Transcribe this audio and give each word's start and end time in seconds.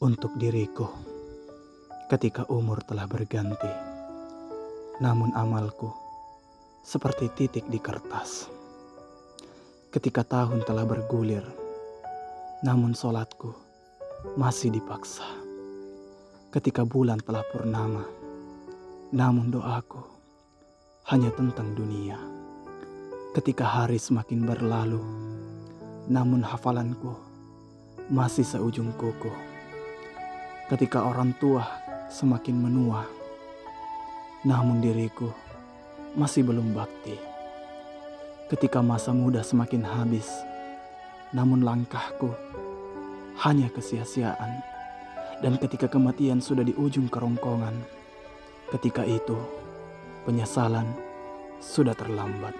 untuk 0.00 0.32
diriku 0.40 0.88
ketika 2.08 2.48
umur 2.48 2.80
telah 2.88 3.04
berganti. 3.04 3.68
Namun 4.96 5.28
amalku 5.36 5.92
seperti 6.80 7.28
titik 7.36 7.68
di 7.68 7.76
kertas. 7.76 8.48
Ketika 9.92 10.24
tahun 10.24 10.64
telah 10.64 10.88
bergulir, 10.88 11.44
namun 12.64 12.96
solatku 12.96 13.52
masih 14.40 14.72
dipaksa. 14.72 15.28
Ketika 16.48 16.88
bulan 16.88 17.20
telah 17.20 17.44
purnama, 17.52 18.08
namun 19.12 19.52
doaku 19.52 20.00
hanya 21.12 21.28
tentang 21.36 21.76
dunia. 21.76 22.16
Ketika 23.36 23.68
hari 23.68 24.00
semakin 24.00 24.48
berlalu, 24.48 25.04
namun 26.08 26.40
hafalanku 26.40 27.20
masih 28.08 28.48
seujung 28.48 28.96
kuku. 28.96 29.49
Ketika 30.70 31.02
orang 31.02 31.34
tua 31.42 31.66
semakin 32.06 32.54
menua, 32.54 33.02
namun 34.46 34.78
diriku 34.78 35.26
masih 36.14 36.46
belum 36.46 36.70
bakti. 36.70 37.18
Ketika 38.46 38.78
masa 38.78 39.10
muda 39.10 39.42
semakin 39.42 39.82
habis, 39.82 40.30
namun 41.34 41.66
langkahku 41.66 42.30
hanya 43.42 43.66
kesia-siaan. 43.74 44.62
Dan 45.42 45.58
ketika 45.58 45.90
kematian 45.90 46.38
sudah 46.38 46.62
di 46.62 46.70
ujung 46.78 47.10
kerongkongan, 47.10 47.74
ketika 48.70 49.02
itu 49.02 49.42
penyesalan 50.22 50.86
sudah 51.58 51.98
terlambat. 51.98 52.54